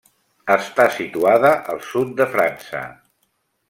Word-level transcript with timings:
Està 0.53 0.85
situada 0.95 1.53
al 1.75 1.85
sud 1.91 2.19
de 2.23 2.31
França. 2.37 2.85